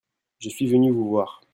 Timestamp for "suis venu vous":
0.49-1.07